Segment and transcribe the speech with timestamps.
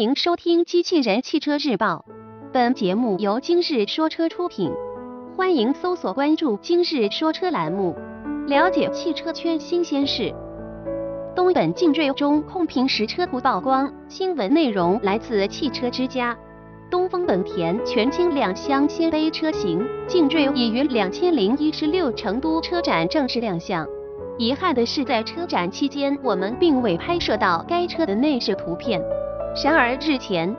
[0.00, 2.06] 欢迎收听《机器人汽车日报》，
[2.54, 4.72] 本节目由今日说车出品。
[5.36, 7.94] 欢迎搜索关注“今日说车”栏目，
[8.46, 10.34] 了解汽车圈新鲜事。
[11.36, 16.34] 东本劲锐中控屏实车图曝光，新闻内容来自汽车之家。
[16.90, 23.86] 东风本田全新两厢掀背车型劲锐已于两千零一十六成都车展正式亮相。
[24.38, 28.98] 遗憾的是，在车展期间，我们并未拍摄到该车的内饰图片。
[29.56, 30.54] 然而日前，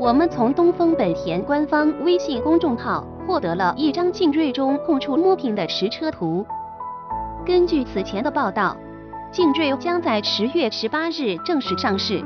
[0.00, 6.44] 我们从东风本田官方微信公众号获得了一张劲锐中控触摸屏的实车图。
[7.46, 8.76] 根据此前的报道，
[9.30, 12.22] 劲锐将在十月十八日正式上市。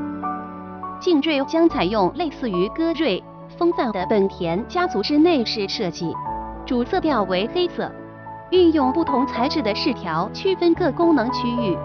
[0.99, 3.23] 劲锐将采用类似于歌锐、
[3.59, 6.15] 风范的本田家族式内饰设计，
[6.65, 7.93] 主色调为黑色，
[8.51, 11.77] 运用不同材质的饰条区分各功能区域。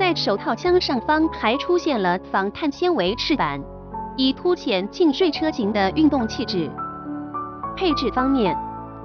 [0.00, 3.60] 在手套箱上方还出现了仿碳纤维饰板，
[4.16, 6.70] 以凸显劲锐车型的运动气质。
[7.76, 8.56] 配置方面，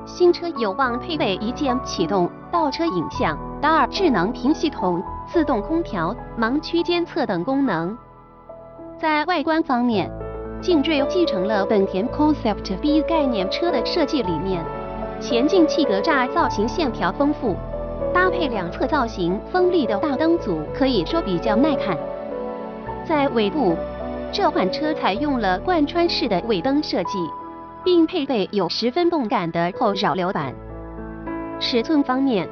[0.06, 7.98] 新车有望配备一键启动、倒车影像、DAR 智能屏系统、自动空调、盲区监测等功能。
[8.98, 10.10] 在外观方面，
[10.62, 14.64] 劲锐继承了本田 Concept B 概念车的设计理念，
[15.20, 17.54] 前进气格栅造型线条丰富。
[18.14, 21.98] 搭配两侧造型锋利的大灯组，可以说比较耐看。
[23.08, 23.76] 在尾部，
[24.32, 27.20] 这款车采用了贯穿式的尾灯设计，
[27.84, 30.54] 并配备有十分动感的后扰流板。
[31.60, 32.48] 尺寸方面，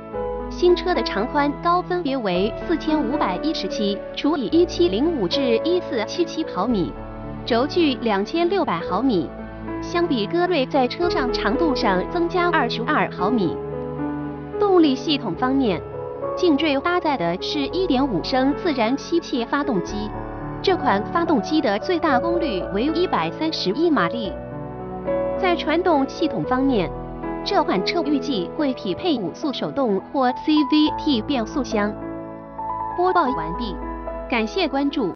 [0.50, 6.94] 新车的长宽高分别为四千五百一十七除以一七零五至一四七七毫米，
[7.46, 9.30] 轴距两千六百毫米，
[9.82, 13.58] 相比歌瑞在车上长度上增加二十二毫米。
[14.84, 15.82] 力系统方面，
[16.36, 20.12] 劲锐搭载的是1.5升自然吸气发动机，
[20.62, 24.32] 这款发动机的最大功率为131马力。
[25.40, 26.92] 在传动系统方面，
[27.46, 31.94] 这款车预计会匹配五速手动或 CVT 变速箱。
[32.98, 33.76] 播报完毕，
[34.30, 35.10] 感谢关注。